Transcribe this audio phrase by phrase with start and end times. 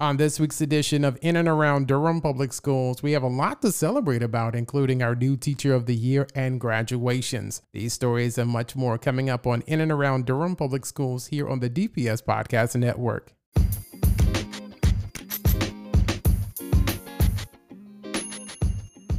[0.00, 3.60] On this week's edition of In and Around Durham Public Schools, we have a lot
[3.62, 7.62] to celebrate about, including our new Teacher of the Year and graduations.
[7.72, 11.48] These stories and much more coming up on In and Around Durham Public Schools here
[11.48, 13.34] on the DPS Podcast Network.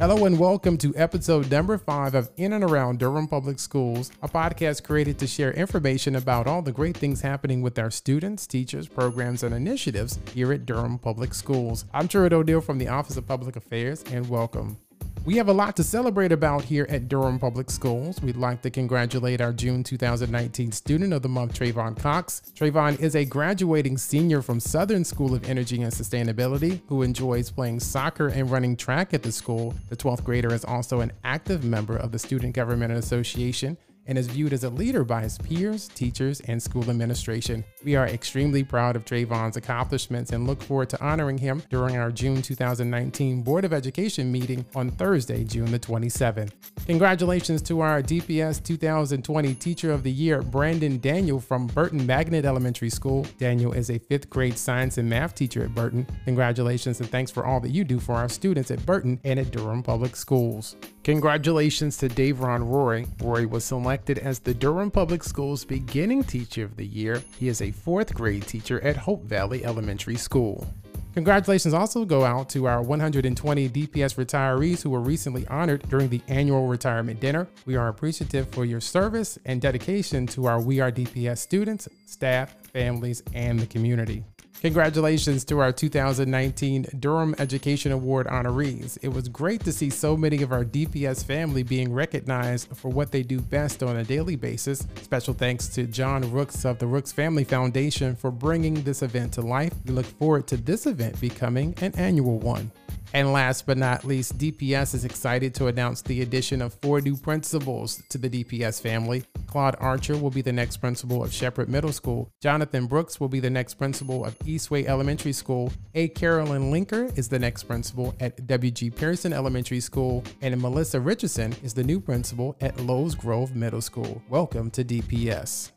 [0.00, 4.28] Hello and welcome to episode number five of In and Around Durham Public Schools, a
[4.28, 8.88] podcast created to share information about all the great things happening with our students, teachers,
[8.88, 11.84] programs, and initiatives here at Durham Public Schools.
[11.94, 14.78] I'm Truett O'Neill from the Office of Public Affairs, and welcome.
[15.26, 18.20] We have a lot to celebrate about here at Durham Public Schools.
[18.20, 22.42] We'd like to congratulate our June 2019 Student of the Month, Trayvon Cox.
[22.54, 27.80] Trayvon is a graduating senior from Southern School of Energy and Sustainability who enjoys playing
[27.80, 29.74] soccer and running track at the school.
[29.88, 34.26] The 12th grader is also an active member of the Student Government Association and is
[34.26, 37.64] viewed as a leader by his peers, teachers, and school administration.
[37.82, 42.10] We are extremely proud of Trayvon's accomplishments and look forward to honoring him during our
[42.10, 46.52] June 2019 Board of Education meeting on Thursday, June the 27th.
[46.86, 52.90] Congratulations to our DPS 2020 Teacher of the Year, Brandon Daniel from Burton Magnet Elementary
[52.90, 53.26] School.
[53.38, 56.06] Daniel is a fifth grade science and math teacher at Burton.
[56.24, 59.50] Congratulations and thanks for all that you do for our students at Burton and at
[59.50, 60.76] Durham Public Schools.
[61.04, 63.04] Congratulations to Davron Roy.
[63.22, 67.22] Roy was selected as the Durham Public Schools Beginning Teacher of the Year.
[67.38, 70.66] He is a fourth grade teacher at Hope Valley Elementary School.
[71.14, 76.20] Congratulations also go out to our 120 DPS retirees who were recently honored during the
[76.26, 77.46] annual retirement dinner.
[77.66, 82.56] We are appreciative for your service and dedication to our We Are DPS students, staff,
[82.72, 84.24] families, and the community.
[84.64, 88.96] Congratulations to our 2019 Durham Education Award honorees.
[89.02, 93.12] It was great to see so many of our DPS family being recognized for what
[93.12, 94.86] they do best on a daily basis.
[95.02, 99.42] Special thanks to John Rooks of the Rooks Family Foundation for bringing this event to
[99.42, 99.74] life.
[99.84, 102.70] We look forward to this event becoming an annual one.
[103.14, 107.16] And last but not least, DPS is excited to announce the addition of four new
[107.16, 109.22] principals to the DPS family.
[109.46, 112.28] Claude Archer will be the next principal of Shepard Middle School.
[112.42, 115.72] Jonathan Brooks will be the next principal of Eastway Elementary School.
[115.94, 116.08] A.
[116.08, 118.90] Carolyn Linker is the next principal at W.G.
[118.90, 120.24] Pearson Elementary School.
[120.42, 124.20] And Melissa Richardson is the new principal at Lowe's Grove Middle School.
[124.28, 125.70] Welcome to DPS.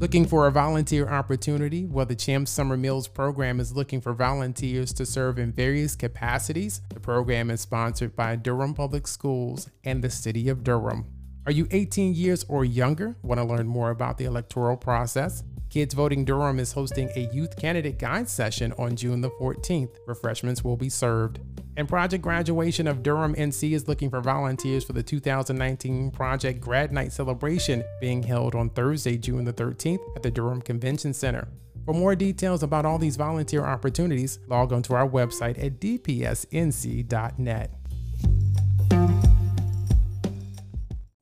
[0.00, 1.84] Looking for a volunteer opportunity?
[1.84, 6.82] Well, the Champs Summer Meals program is looking for volunteers to serve in various capacities.
[6.94, 11.06] The program is sponsored by Durham Public Schools and the City of Durham.
[11.46, 13.16] Are you 18 years or younger?
[13.22, 15.42] Want to learn more about the electoral process?
[15.68, 19.96] Kids Voting Durham is hosting a youth candidate guide session on June the 14th.
[20.06, 21.40] Refreshments will be served.
[21.78, 26.90] And Project Graduation of Durham NC is looking for volunteers for the 2019 Project Grad
[26.90, 31.46] Night celebration being held on Thursday, June the 13th at the Durham Convention Center.
[31.84, 37.70] For more details about all these volunteer opportunities, log on to our website at dpsnc.net.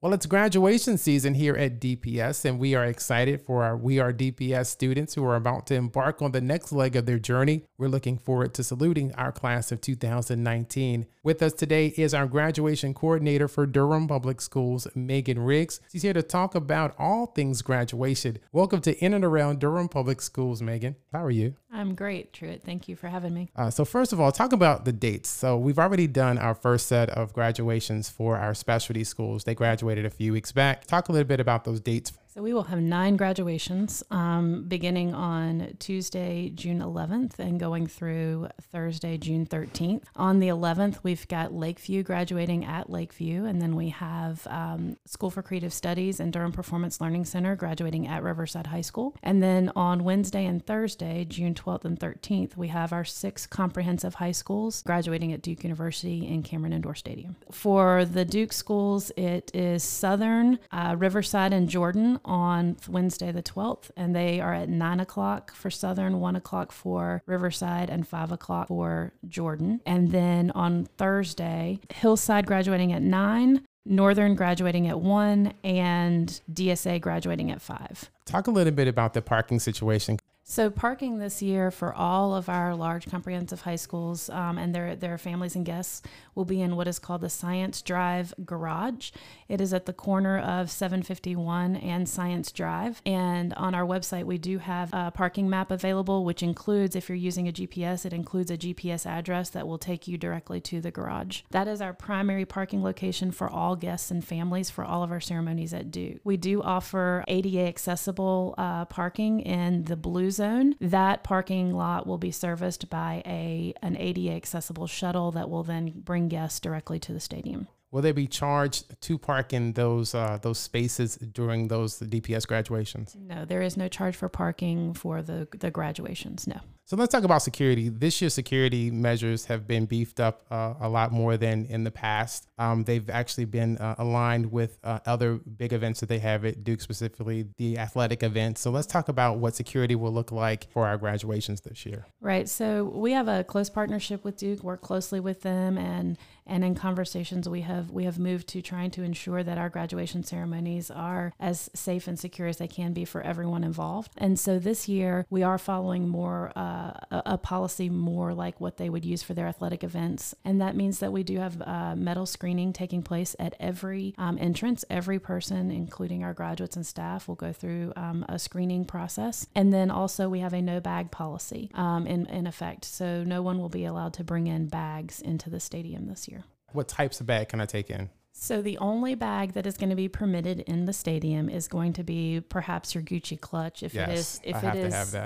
[0.07, 4.13] Well, it's graduation season here at DPS, and we are excited for our We Are
[4.13, 7.65] DPS students who are about to embark on the next leg of their journey.
[7.77, 11.07] We're looking forward to saluting our class of 2019.
[11.25, 15.81] With us today is our graduation coordinator for Durham Public Schools, Megan Riggs.
[15.91, 18.39] She's here to talk about all things graduation.
[18.53, 20.95] Welcome to In and Around Durham Public Schools, Megan.
[21.13, 21.57] How are you?
[21.77, 22.63] I'm great, Truett.
[22.65, 23.51] Thank you for having me.
[23.55, 25.29] Uh, so, first of all, talk about the dates.
[25.29, 29.45] So, we've already done our first set of graduations for our specialty schools.
[29.45, 30.87] They graduated a few weeks back.
[30.87, 35.15] Talk a little bit about those dates so we will have nine graduations um, beginning
[35.15, 40.03] on Tuesday, June 11th, and going through Thursday, June 13th.
[40.17, 45.31] On the 11th, we've got Lakeview graduating at Lakeview, and then we have um, School
[45.31, 49.17] for Creative Studies and Durham Performance Learning Center graduating at Riverside High School.
[49.23, 54.17] And then on Wednesday and Thursday, June 12th and 13th, we have our six comprehensive
[54.17, 57.37] high schools graduating at Duke University in Cameron Indoor Stadium.
[57.51, 63.91] For the Duke schools, it is Southern, uh, Riverside, and Jordan on Wednesday the 12th,
[63.97, 68.69] and they are at 9 o'clock for Southern, 1 o'clock for Riverside, and 5 o'clock
[68.69, 69.81] for Jordan.
[69.87, 77.51] And then on Thursday, Hillside graduating at 9, Northern graduating at 1, and DSA graduating
[77.51, 78.11] at 5.
[78.25, 80.19] Talk a little bit about the parking situation.
[80.49, 84.95] So parking this year for all of our large comprehensive high schools um, and their
[84.95, 86.03] their families and guests
[86.37, 89.11] will be in what is called the Science Drive Garage.
[89.49, 93.03] It is at the corner of 751 and Science Drive.
[93.05, 97.17] And on our website, we do have a parking map available, which includes, if you're
[97.17, 100.93] using a GPS, it includes a GPS address that will take you directly to the
[100.93, 101.41] garage.
[101.51, 105.21] That is our primary parking location for all guests and families for all of our
[105.21, 106.21] ceremonies at Duke.
[106.23, 110.77] We do offer ADA accessible uh, parking in the blue zone.
[110.81, 115.93] That parking lot will be serviced by a an ADA accessible shuttle that will then
[115.97, 117.69] bring guests directly to the stadium.
[117.91, 123.17] Will they be charged to park in those uh, those spaces during those DPS graduations?
[123.19, 126.47] No, there is no charge for parking for the the graduations.
[126.47, 126.61] No.
[126.89, 127.89] So let's talk about security.
[127.89, 131.91] This year, security measures have been beefed up uh, a lot more than in the
[131.91, 132.47] past.
[132.59, 136.63] Um, they've actually been uh, aligned with uh, other big events that they have at
[136.63, 138.61] Duke, specifically the athletic events.
[138.61, 142.07] So let's talk about what security will look like for our graduations this year.
[142.21, 142.49] Right.
[142.49, 146.17] So we have a close partnership with Duke, work closely with them, and
[146.49, 150.23] and in conversations we have we have moved to trying to ensure that our graduation
[150.23, 154.13] ceremonies are as safe and secure as they can be for everyone involved.
[154.17, 156.53] And so this year we are following more.
[156.55, 156.76] Uh,
[157.11, 160.35] a, a, policy more like what they would use for their athletic events.
[160.45, 164.39] And that means that we do have uh, metal screening taking place at every um,
[164.41, 164.85] entrance.
[164.91, 169.47] Every person, including our graduates and staff, will go through um, a screening process.
[169.55, 172.85] And then also we have a no bag policy um, in, in effect.
[172.85, 176.45] So no one will be allowed to bring in bags into the stadium this year.
[176.73, 178.11] What types of bag can I take in?
[178.39, 181.95] So the only bag that is going to be permitted in the stadium is going
[181.95, 183.83] to be perhaps your Gucci clutch.
[183.83, 185.17] If yes, it is, if I it is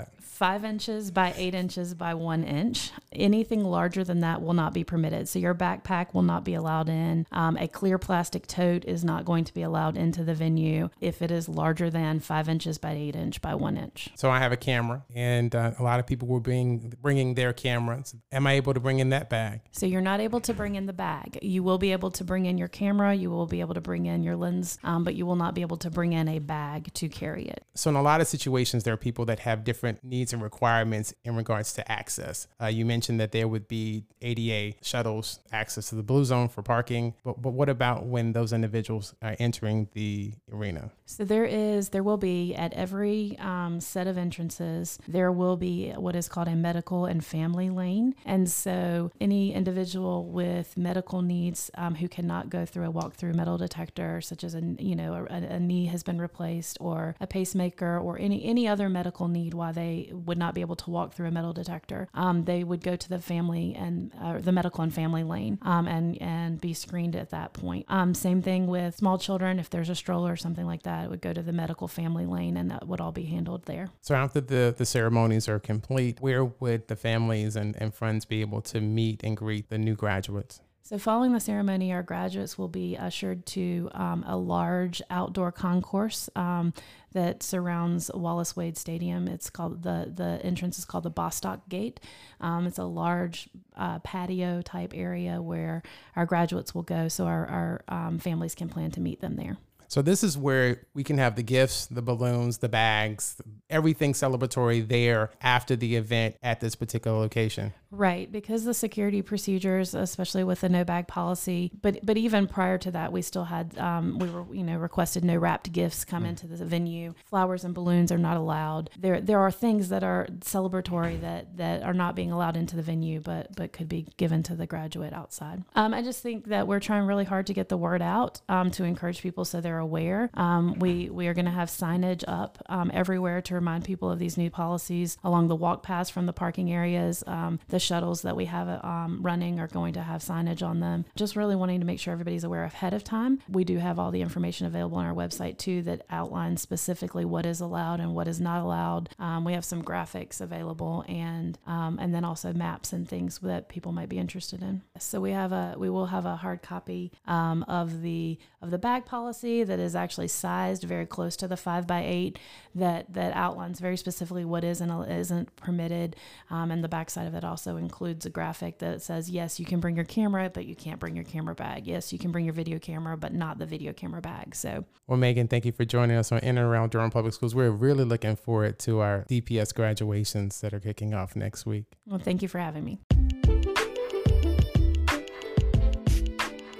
[0.41, 4.83] five inches by eight inches by one inch, anything larger than that will not be
[4.83, 5.29] permitted.
[5.29, 7.27] So your backpack will not be allowed in.
[7.31, 11.21] Um, a clear plastic tote is not going to be allowed into the venue if
[11.21, 14.09] it is larger than five inches by eight inch by one inch.
[14.15, 17.53] So I have a camera, and uh, a lot of people were being bringing their
[17.53, 18.15] cameras.
[18.31, 19.61] Am I able to bring in that bag?
[19.71, 21.37] So you're not able to bring in the bag.
[21.41, 23.81] You will be able to bring in your camera camera, you will be able to
[23.81, 26.39] bring in your lens, um, but you will not be able to bring in a
[26.39, 27.63] bag to carry it.
[27.73, 31.13] So, in a lot of situations, there are people that have different needs and requirements
[31.23, 32.47] in regards to access.
[32.61, 36.61] Uh, you mentioned that there would be ADA shuttles, access to the blue zone for
[36.61, 40.91] parking, but, but what about when those individuals are entering the arena?
[41.05, 45.91] So, there is, there will be at every um, set of entrances, there will be
[45.91, 48.15] what is called a medical and family lane.
[48.25, 53.33] And so, any individual with medical needs um, who cannot go through a walk through
[53.33, 57.27] metal detector, such as a you know a, a, knee has been replaced or a
[57.27, 61.13] pacemaker or any any other medical need, why they would not be able to walk
[61.13, 64.83] through a metal detector, um, they would go to the family and uh, the medical
[64.83, 67.85] and family lane um, and and be screened at that point.
[67.89, 69.59] Um, same thing with small children.
[69.59, 72.25] If there's a stroller or something like that, it would go to the medical family
[72.25, 73.89] lane, and that would all be handled there.
[74.01, 78.41] So after the the ceremonies are complete, where would the families and, and friends be
[78.41, 80.61] able to meet and greet the new graduates?
[80.83, 86.29] So, following the ceremony, our graduates will be ushered to um, a large outdoor concourse
[86.35, 86.73] um,
[87.13, 89.27] that surrounds Wallace Wade Stadium.
[89.27, 91.99] It's called the the entrance is called the Bostock Gate.
[92.39, 93.47] Um, it's a large
[93.77, 95.83] uh, patio type area where
[96.15, 99.57] our graduates will go, so our, our um, families can plan to meet them there.
[99.87, 104.87] So this is where we can have the gifts, the balloons, the bags, everything celebratory
[104.87, 107.73] there after the event at this particular location.
[107.91, 112.77] Right, because the security procedures, especially with the no bag policy, but but even prior
[112.77, 116.23] to that, we still had um, we were you know requested no wrapped gifts come
[116.23, 116.29] mm.
[116.29, 117.13] into the venue.
[117.25, 118.89] Flowers and balloons are not allowed.
[118.97, 122.81] There there are things that are celebratory that that are not being allowed into the
[122.81, 125.61] venue, but but could be given to the graduate outside.
[125.75, 128.71] Um, I just think that we're trying really hard to get the word out um,
[128.71, 130.29] to encourage people so they're aware.
[130.35, 134.17] Um, we we are going to have signage up um, everywhere to remind people of
[134.17, 137.21] these new policies along the walk paths from the parking areas.
[137.27, 141.05] Um, the shuttles that we have um, running are going to have signage on them.
[141.15, 143.39] Just really wanting to make sure everybody's aware ahead of time.
[143.49, 147.45] We do have all the information available on our website too that outlines specifically what
[147.45, 149.09] is allowed and what is not allowed.
[149.19, 153.69] Um, we have some graphics available and um, and then also maps and things that
[153.69, 154.81] people might be interested in.
[154.99, 158.77] So we have a we will have a hard copy um, of the of the
[158.77, 162.37] bag policy that is actually sized very close to the five by eight
[162.75, 166.15] that that outlines very specifically what is and isn't permitted.
[166.49, 169.79] Um, and the backside of it also includes a graphic that says, yes, you can
[169.79, 171.87] bring your camera, but you can't bring your camera bag.
[171.87, 174.55] Yes, you can bring your video camera, but not the video camera bag.
[174.55, 177.55] So, well, Megan, thank you for joining us on In and Around Durham Public Schools.
[177.55, 181.85] We're really looking forward to our DPS graduations that are kicking off next week.
[182.05, 182.99] Well, thank you for having me.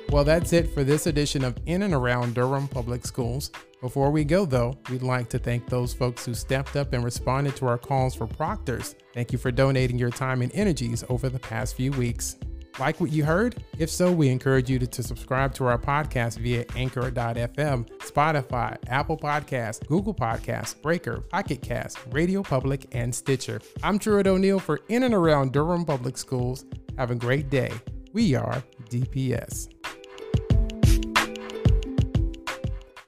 [0.09, 3.49] Well, that's it for this edition of In and Around Durham Public Schools.
[3.81, 7.55] Before we go, though, we'd like to thank those folks who stepped up and responded
[7.55, 8.95] to our calls for proctors.
[9.15, 12.37] Thank you for donating your time and energies over the past few weeks.
[12.79, 13.63] Like what you heard?
[13.79, 19.17] If so, we encourage you to, to subscribe to our podcast via anchor.fm, Spotify, Apple
[19.17, 23.59] Podcasts, Google Podcasts, Breaker, Pocket Cast, Radio Public, and Stitcher.
[23.81, 26.65] I'm Truett O'Neill for In and Around Durham Public Schools.
[26.99, 27.71] Have a great day.
[28.13, 29.80] We are DPS.